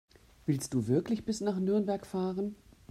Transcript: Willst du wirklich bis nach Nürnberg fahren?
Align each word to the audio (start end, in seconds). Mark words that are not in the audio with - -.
Willst 0.47 0.73
du 0.73 0.87
wirklich 0.87 1.25
bis 1.25 1.41
nach 1.41 1.59
Nürnberg 1.59 2.07
fahren? 2.07 2.55